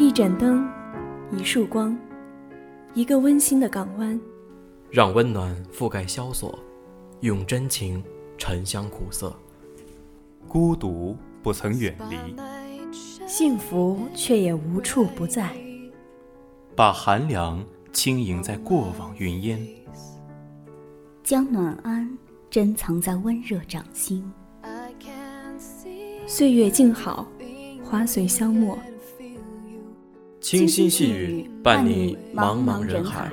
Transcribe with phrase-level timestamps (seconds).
[0.00, 0.64] 一盏灯，
[1.32, 1.98] 一束光，
[2.94, 4.18] 一个温馨的港湾，
[4.92, 6.56] 让温暖覆盖萧索，
[7.18, 8.00] 用真情
[8.38, 9.34] 沉香苦涩。
[10.46, 12.16] 孤独不曾远离，
[13.26, 15.50] 幸福却也无处不在。
[16.76, 17.60] 把寒凉
[17.92, 19.60] 轻盈在过往云烟，
[21.24, 22.08] 将暖安
[22.48, 24.32] 珍藏在温热掌心。
[26.24, 27.26] 岁月静好，
[27.82, 28.78] 花随香没。
[30.48, 33.30] 清新细雨伴你茫茫人海。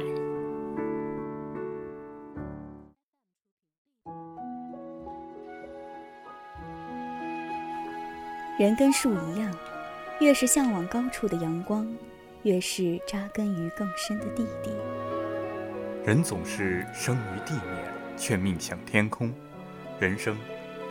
[8.60, 9.50] 人跟树一样，
[10.20, 11.88] 越是向往高处的阳光，
[12.44, 14.70] 越是扎根于更深的地底。
[16.04, 19.34] 人总是生于地面，却命向天空。
[20.02, 20.36] 人生，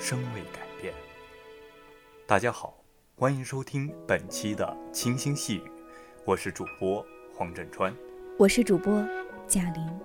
[0.00, 0.95] 生未改变。
[2.27, 2.83] 大家好，
[3.14, 5.62] 欢迎收听本期的清新细语，
[6.27, 7.94] 我是主播黄振川，
[8.39, 9.06] 我是主播
[9.47, 10.00] 贾玲。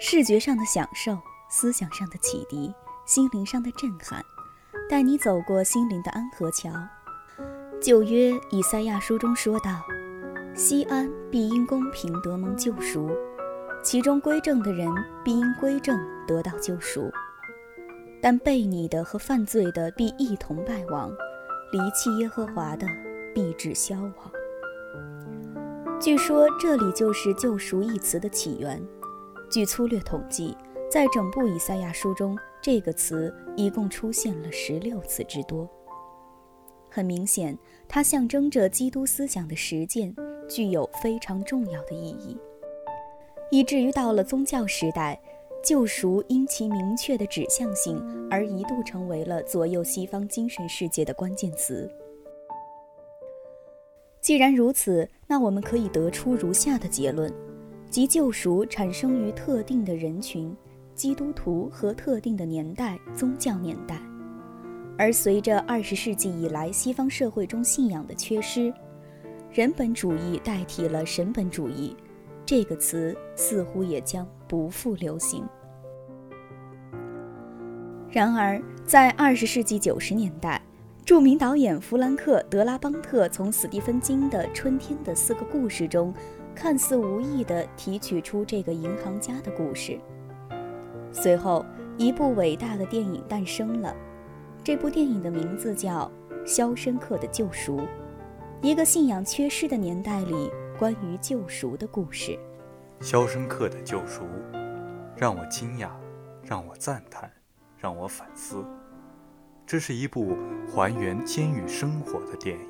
[0.00, 1.18] 视觉上的享受。
[1.50, 4.24] 思想上的启迪，心灵上的震撼，
[4.88, 6.70] 带你走过心灵的安河桥。
[7.80, 9.80] 旧约以赛亚书中说道
[10.56, 13.10] ：“西安必因公平得蒙救赎，
[13.80, 14.88] 其中归正的人
[15.22, 17.12] 必因归正得到救赎，
[18.20, 21.10] 但悖逆的和犯罪的必一同败亡，
[21.72, 22.86] 离弃耶和华的
[23.34, 24.30] 必致消亡。”
[26.00, 28.82] 据说这里就是“救赎”一词的起源。
[29.50, 30.56] 据粗略统计。
[30.88, 35.68] 在整部以赛亚书中，这个词一共出现了十六次之多。
[36.88, 37.58] 很明显，
[37.88, 40.14] 它象征着基督思想的实践，
[40.48, 42.38] 具有非常重要的意义，
[43.50, 45.20] 以至于到了宗教时代，
[45.66, 48.00] 救赎因其明确的指向性
[48.30, 51.90] 而一度成为了左右西方精神世界的关键词。
[54.20, 57.28] 既然如此，那我们可以得出如下的结论：
[57.90, 60.56] 即救赎产生于特定的人群。
[60.94, 64.00] 基督徒和特定的年代、宗教年代，
[64.96, 68.72] 而随着二十世纪以来西方社会中信仰的缺失，
[69.52, 71.94] 人本主义代替了神本主义，
[72.46, 75.44] 这个词似乎也将不复流行。
[78.08, 80.62] 然而，在二十世纪九十年代，
[81.04, 86.14] 著名导演弗兰克·德拉邦特从史蒂芬金的《春天的四个故事》中，
[86.54, 89.98] 看似无意地提取出这个银行家的故事。
[91.10, 91.66] 随后，
[91.98, 93.94] 一部伟大的电影诞生了。
[94.62, 96.10] 这部电影的名字叫
[96.46, 97.78] 《肖申克的救赎》，
[98.62, 102.32] 一个信仰缺失的年代里关于救赎的故事。
[103.00, 104.24] 《肖申克的救赎》
[105.16, 105.88] 让我惊讶，
[106.42, 107.30] 让我赞叹，
[107.78, 108.62] 让我反思。
[109.66, 110.36] 这是一部
[110.68, 112.68] 还原监狱生活的电影。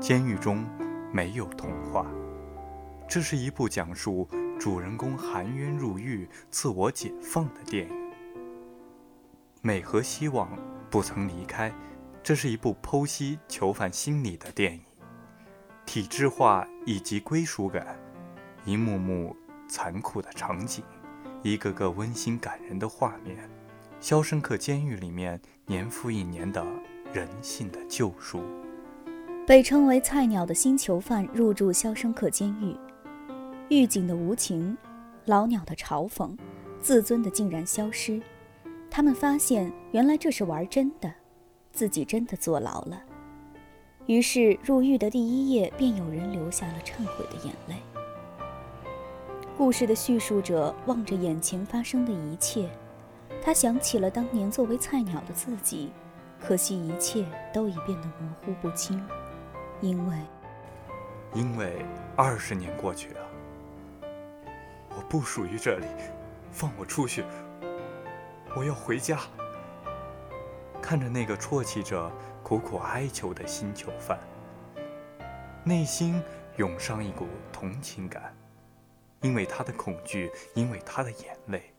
[0.00, 0.66] 监狱中
[1.12, 2.06] 没有童话。
[3.06, 4.26] 这是一部讲述。
[4.58, 8.12] 主人公含冤入狱、自我解放的电影，
[9.62, 10.50] 美和希望
[10.90, 11.72] 不曾离开。
[12.22, 14.82] 这是一部剖析囚犯心理的电影，
[15.92, 17.98] 体制化以及归属感，
[18.64, 19.34] 一幕幕
[19.66, 20.84] 残酷的场景，
[21.42, 23.36] 一个个温馨感人的画面，
[23.98, 26.64] 《肖申克监狱》里面年复一年的
[27.12, 28.40] 人性的救赎。
[29.44, 32.76] 被称为“菜鸟”的新囚犯入住肖申克监狱。
[33.68, 34.78] 狱警的无情，
[35.24, 36.38] 老鸟的嘲讽，
[36.80, 38.22] 自尊的竟然消失。
[38.88, 41.12] 他们发现，原来这是玩真的，
[41.72, 43.02] 自己真的坐牢了。
[44.10, 47.76] 于是，入狱的第一夜便有人流下了忏悔的眼泪。
[49.56, 52.68] 故事的叙述者望着眼前发生的一切，
[53.40, 55.92] 他想起了当年作为菜鸟的自己，
[56.40, 59.00] 可惜一切都已变得模糊不清，
[59.80, 60.16] 因为，
[61.32, 63.20] 因为二十年过去了。
[64.88, 65.86] 我不属于这里，
[66.50, 67.22] 放我出去！
[68.56, 69.20] 我要回家。
[70.82, 72.10] 看着那个啜泣着、
[72.50, 74.18] 苦苦哀求的新囚犯，
[75.62, 76.20] 内心
[76.56, 78.36] 涌上一股同情感，
[79.20, 81.72] 因为他的恐惧，因为他的眼泪，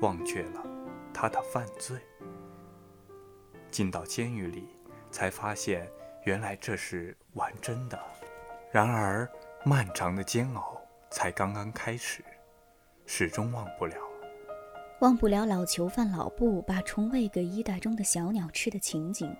[0.00, 0.64] 忘却了
[1.12, 1.98] 他的犯罪。
[3.72, 4.68] 进到监狱里，
[5.10, 5.90] 才发现
[6.22, 7.98] 原来这是玩真的。
[8.70, 9.28] 然而，
[9.64, 10.80] 漫长的煎熬
[11.10, 12.22] 才刚刚开始。
[13.04, 13.96] 始终忘不了，
[15.00, 19.36] 忘不了老囚犯老布把虫喂给衣袋中的小鸟吃的情景，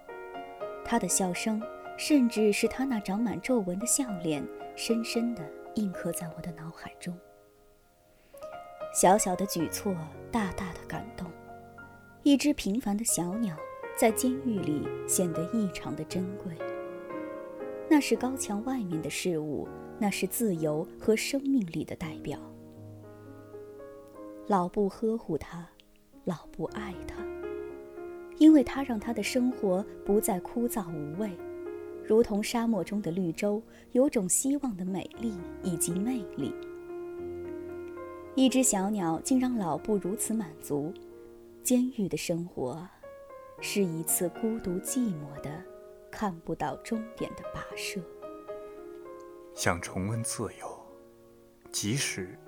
[0.85, 1.63] 他的笑声，
[1.97, 4.47] 甚至是他那长满皱纹的笑脸，
[4.77, 5.43] 深深地
[5.75, 7.17] 印刻在我的脑海中。
[8.93, 9.95] 小小的举措，
[10.31, 11.31] 大大的感动。
[12.23, 13.57] 一只平凡的小鸟，
[13.99, 16.55] 在监狱里显得异常的珍贵。
[17.91, 22.39] 那是高墙外面的事物，那是自由和生命力的代表。
[24.47, 25.69] 老布呵护他，
[26.25, 27.17] 老布爱他，
[28.39, 31.31] 因为他让他的生活不再枯燥无味，
[32.05, 36.53] 如同沙漠中的绿洲，有种希望的美丽以及魅力。
[38.35, 40.93] 一只小鸟竟让老布如此满足。
[41.63, 42.87] 监狱的生活，
[43.61, 45.63] 是一次孤独寂寞的、
[46.11, 48.01] 看不到终点的跋涉。
[49.55, 50.87] 想重温自由，
[51.71, 52.39] 即使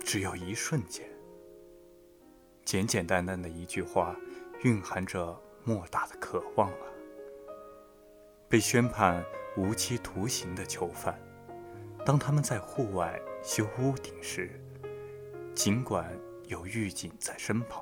[0.00, 1.08] 只有一瞬间。
[2.64, 4.14] 简简单单的一句话，
[4.66, 6.86] 蕴含着莫大的渴望啊！
[8.48, 9.24] 被宣判
[9.56, 11.16] 无期徒刑的囚犯，
[12.04, 14.60] 当他们在户外修屋顶时，
[15.54, 16.12] 尽管
[16.48, 17.80] 有狱警在身旁，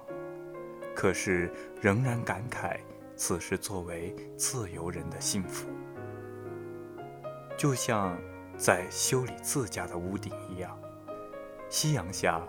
[0.95, 1.51] 可是
[1.81, 2.79] 仍然感慨
[3.17, 5.67] 此时作为自由人的幸福，
[7.57, 8.15] 就像
[8.59, 10.79] 在修理自家的屋顶一样。
[11.71, 12.47] 夕阳下。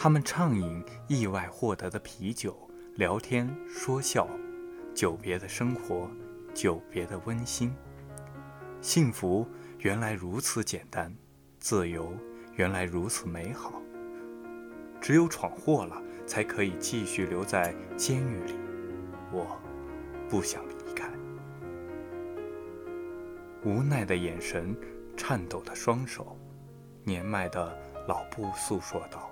[0.00, 2.67] 他们畅饮意外获得的啤酒，
[2.98, 4.26] 聊天说笑，
[4.92, 6.10] 久别的生活，
[6.52, 7.72] 久别的温馨。
[8.80, 9.46] 幸福
[9.78, 11.14] 原来如此简单，
[11.60, 12.12] 自由
[12.56, 13.80] 原来如此美好。
[15.00, 18.56] 只有闯祸了，才可以继续留在监狱里。
[19.32, 19.46] 我
[20.28, 21.08] 不想离开。
[23.64, 24.76] 无奈的眼神，
[25.16, 26.36] 颤抖的双手，
[27.04, 27.78] 年迈的
[28.08, 29.30] 老布诉说道。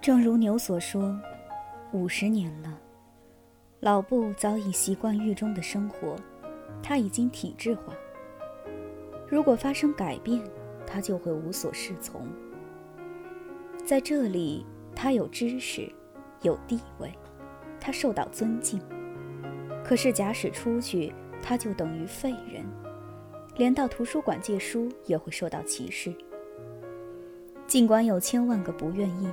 [0.00, 1.16] 正如牛所说，
[1.92, 2.78] 五十年了，
[3.80, 6.16] 老布早已习惯狱中的生活，
[6.82, 7.94] 他已经体制化。
[9.26, 10.42] 如果发生改变，
[10.86, 12.28] 他就会无所适从。
[13.86, 15.90] 在这里，他有知识，
[16.42, 17.10] 有地位，
[17.80, 18.78] 他受到尊敬。
[19.82, 21.10] 可是，假使出去，
[21.42, 22.66] 他就等于废人，
[23.56, 26.14] 连到图书馆借书也会受到歧视。
[27.66, 29.30] 尽管有千万个不愿意。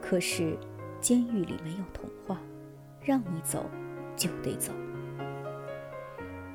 [0.00, 0.56] 可是，
[1.04, 2.40] 监狱里没有童话，
[3.02, 3.66] 让你走，
[4.16, 4.72] 就得走。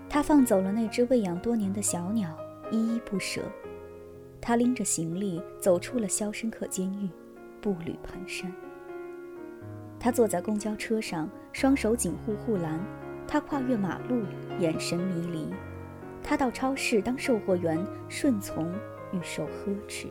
[0.10, 2.36] 他放走了那只喂养多年的小鸟，
[2.72, 3.44] 依依不舍。
[4.42, 7.07] 他拎着行李走出了肖申克监狱，
[7.62, 8.51] 步履蹒跚。
[10.00, 12.84] 他坐在公交车上，双手紧护护栏。
[13.28, 14.24] 他跨越马路，
[14.57, 15.54] 眼神迷离。
[16.24, 18.68] 他到超市当售货员，顺从
[19.12, 20.07] 与受呵斥。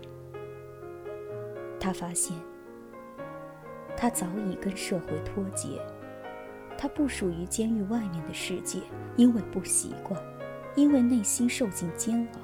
[1.81, 2.37] 他发现。
[4.00, 5.84] 他早已跟社会脱节，
[6.78, 8.78] 他不属于监狱外面的世界，
[9.16, 10.22] 因为不习惯，
[10.76, 12.38] 因为内心受尽煎熬。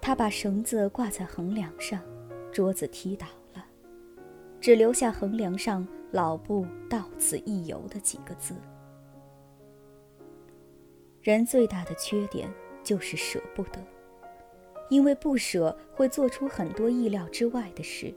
[0.00, 2.00] 他把绳子挂在横梁上，
[2.50, 3.62] 桌子踢倒了，
[4.58, 8.54] 只留下横梁上“老布到此一游”的几个字。
[11.20, 12.50] 人最大的缺点
[12.82, 13.78] 就是舍不得，
[14.88, 18.12] 因为不舍会做出很多意料之外的事。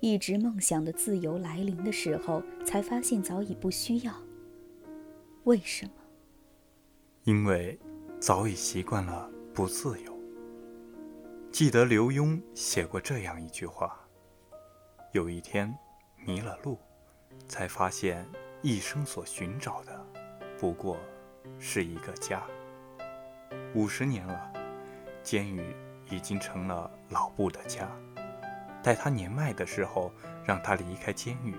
[0.00, 4.14] 一直梦想的自由来临的时候，才发现早已不需要。
[5.44, 5.92] 为什么？
[7.24, 7.78] 因为
[8.20, 10.16] 早已习惯了不自由。
[11.50, 13.98] 记得刘墉写过这样一句话：
[15.12, 15.74] 有一天
[16.24, 16.78] 迷了路，
[17.48, 18.24] 才发现
[18.62, 20.06] 一生所寻找的，
[20.58, 20.96] 不过
[21.58, 22.46] 是一个家。
[23.74, 24.52] 五十年了，
[25.22, 25.74] 监狱
[26.10, 27.90] 已经成了老布的家。
[28.82, 30.12] 待他年迈的时候，
[30.44, 31.54] 让他离开监狱，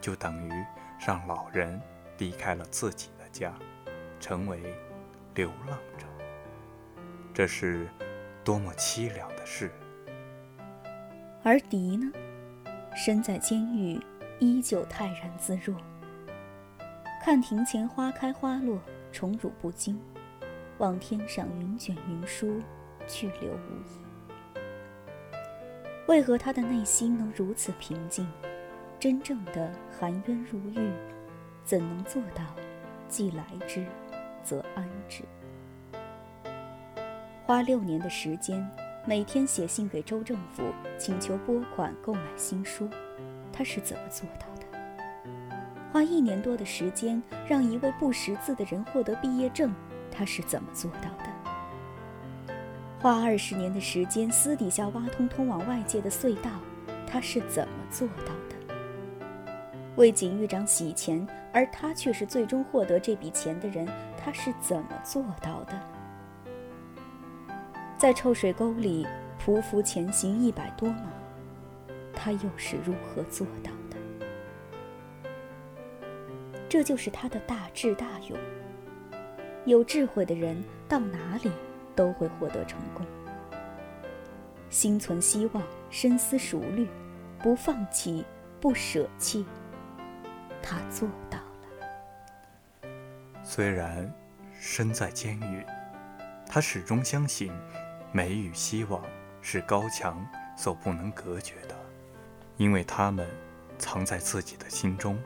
[0.00, 0.52] 就等于
[0.98, 1.80] 让老人
[2.18, 3.54] 离开了自己的家，
[4.18, 4.60] 成为
[5.34, 6.06] 流浪者。
[7.34, 7.88] 这是
[8.42, 9.70] 多么凄凉的事！
[11.44, 12.10] 而狄呢，
[12.94, 14.00] 身在监狱，
[14.38, 15.76] 依旧泰然自若，
[17.22, 18.78] 看庭前花开花落，
[19.12, 19.96] 宠辱不惊；
[20.78, 22.60] 望天上云卷云舒，
[23.06, 24.11] 去留无意。
[26.12, 28.28] 为何他的内心能如此平静？
[29.00, 30.92] 真正的含冤入狱，
[31.64, 32.44] 怎能做到
[33.08, 33.86] 既来之，
[34.44, 35.24] 则安之？
[37.46, 38.62] 花六年的时间，
[39.06, 40.62] 每天写信给州政府，
[40.98, 42.90] 请求拨款购买新书，
[43.50, 45.30] 他是怎么做到的？
[45.90, 49.72] 花一年多的时间，让一位不识字的人获得毕业证，
[50.10, 51.31] 他是怎么做到的？
[53.02, 56.48] 花二十年的时间，私底下挖通通往外界的隧道，
[57.04, 58.54] 他是怎么做到的？
[59.96, 65.72] 为锦玉长洗钱，而他却是最终获得这笔钱的人，他是怎么做到的？
[67.98, 69.04] 在臭水沟里
[69.44, 71.10] 匍匐前行一百多码，
[72.14, 73.96] 他又是如何做到的？
[76.68, 78.38] 这就是他的大智大勇。
[79.64, 81.50] 有智慧的人到哪里
[81.94, 83.06] 都会获得成功。
[84.70, 86.88] 心存希望，深思熟虑，
[87.38, 88.24] 不放弃，
[88.60, 89.44] 不舍弃，
[90.62, 92.88] 他做到了。
[93.44, 94.10] 虽然
[94.58, 95.64] 身在监狱，
[96.46, 97.52] 他始终相信，
[98.12, 99.02] 美与希望
[99.42, 101.76] 是高墙所不能隔绝的，
[102.56, 103.28] 因为他们
[103.78, 105.18] 藏在自己的心中，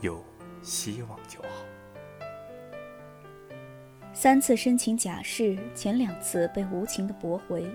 [0.00, 0.22] 有
[0.60, 1.48] 希望就好。
[4.16, 7.68] 三次申请假释，前两次被无情的驳回。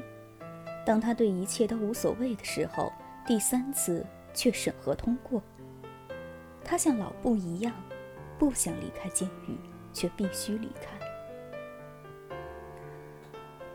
[0.85, 2.91] 当他对一切都无所谓的时候，
[3.27, 5.43] 第三次却审核通过。
[6.63, 7.73] 他像老布一样，
[8.39, 9.57] 不想离开监狱，
[9.91, 10.97] 却必须离开。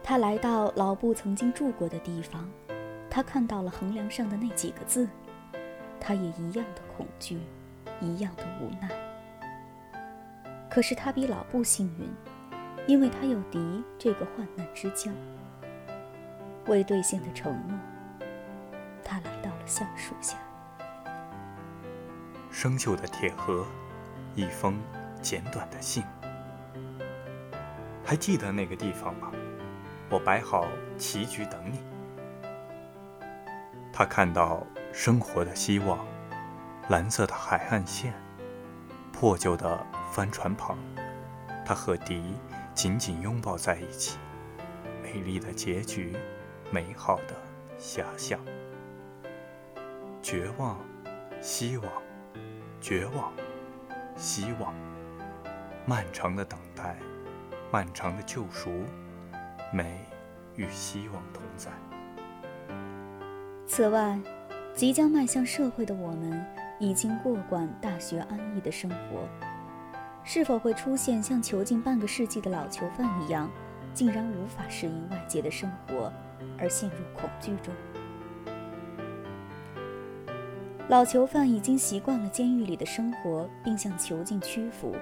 [0.02, 2.50] 他来到老布曾经住过的地方，
[3.10, 5.06] 他看到了横梁上的那几个字，
[6.00, 7.38] 他也一样的恐惧，
[8.00, 8.88] 一样的无奈。
[10.70, 12.08] 可是他比老布幸运，
[12.86, 15.10] 因为他有敌这个患难之交。
[16.66, 17.78] 未兑现的承诺，
[19.04, 20.36] 他来到了橡树下。
[22.50, 23.66] 生锈的铁盒，
[24.34, 24.80] 一封
[25.20, 26.02] 简短的信。
[28.04, 29.30] 还记得那个地方吗？
[30.10, 30.66] 我摆好
[30.98, 31.80] 棋局等你。
[33.92, 34.62] 他看到
[34.92, 35.98] 生活的希望，
[36.88, 38.12] 蓝色的海岸线，
[39.12, 40.76] 破旧的帆船旁，
[41.64, 42.22] 他和迪
[42.74, 44.18] 紧紧拥抱在一起，
[45.02, 46.14] 美丽的结局。
[46.72, 47.36] 美好的
[47.78, 48.40] 遐想，
[50.20, 50.80] 绝望，
[51.40, 51.88] 希望，
[52.80, 53.32] 绝望，
[54.16, 54.74] 希望，
[55.86, 56.96] 漫长的等待，
[57.70, 58.82] 漫长的救赎，
[59.72, 60.00] 美
[60.56, 61.70] 与希望同在。
[63.66, 64.18] 此外，
[64.74, 66.44] 即将迈向社会的我们，
[66.80, 69.28] 已经过惯大学安逸的生活，
[70.24, 73.50] 是否会出现像囚禁半个世纪的老囚犯一样，
[73.92, 76.10] 竟然无法适应外界的生活？
[76.58, 77.72] 而陷入恐惧中。
[80.88, 84.94] 老囚犯已经习惯了监狱里的生活，并向囚禁屈服。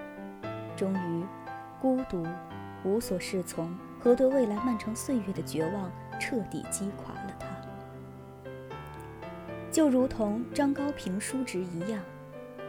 [0.76, 1.24] 终于，
[1.80, 2.26] 孤独、
[2.84, 7.46] 无所适从和对未来漫长岁月的绝望彻底击垮了他。
[9.70, 12.00] 就如同张高平叔侄一样，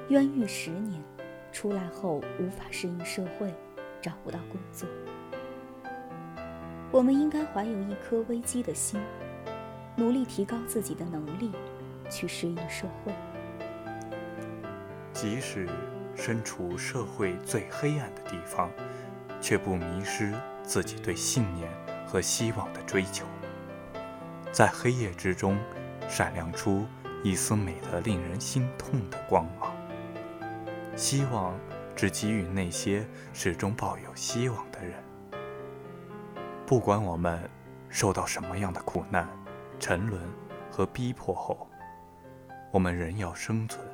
[0.09, 1.01] 冤狱十年，
[1.53, 3.53] 出来后无法适应社会，
[4.01, 4.89] 找不到工作。
[6.91, 8.99] 我们应该怀有一颗危机的心，
[9.95, 11.51] 努力提高自己的能力，
[12.09, 13.13] 去适应社会。
[15.13, 15.69] 即使
[16.15, 18.69] 身处社会最黑暗的地方，
[19.39, 20.33] 却不迷失
[20.63, 21.69] 自己对信念
[22.05, 23.25] 和希望的追求。
[24.51, 25.57] 在黑夜之中，
[26.09, 26.85] 闪亮出
[27.23, 29.72] 一丝美得令人心痛的光芒。
[30.95, 31.57] 希望
[31.95, 35.03] 只给予那些始终抱有希望的人。
[36.65, 37.49] 不管我们
[37.89, 39.27] 受到什么样的苦难、
[39.79, 40.21] 沉沦
[40.71, 41.67] 和逼迫后，
[42.71, 43.85] 我们仍要生存。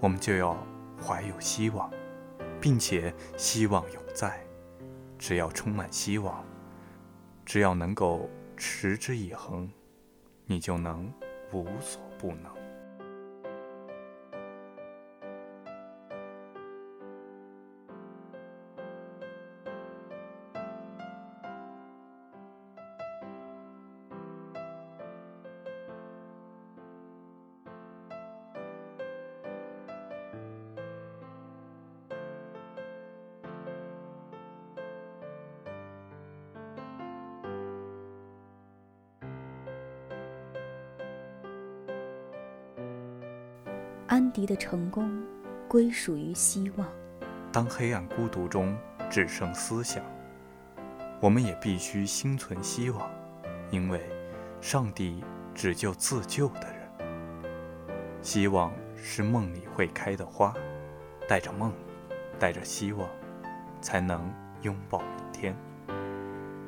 [0.00, 0.56] 我们就要
[1.02, 1.90] 怀有希望，
[2.60, 4.38] 并且希望永在。
[5.18, 6.44] 只要充满希望，
[7.46, 9.70] 只要能够持之以恒，
[10.44, 11.10] 你就能
[11.52, 12.53] 无所不能。
[44.14, 45.20] 安迪的成功
[45.66, 46.86] 归属于希望。
[47.50, 48.78] 当黑暗孤独中
[49.10, 50.04] 只剩思想，
[51.20, 53.10] 我们也必须心存希望，
[53.72, 54.00] 因为
[54.60, 56.88] 上帝只救自救的人。
[58.22, 60.54] 希望是梦里会开的花，
[61.26, 61.72] 带着梦，
[62.38, 63.08] 带着希望，
[63.80, 65.56] 才能拥抱明天。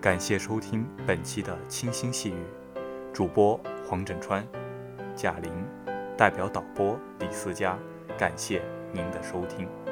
[0.00, 2.44] 感谢收听本期的清新细语，
[3.12, 3.56] 主播
[3.88, 4.44] 黄振川、
[5.14, 5.52] 贾玲。
[6.16, 7.78] 代表导播李思佳，
[8.18, 9.85] 感谢您的收听。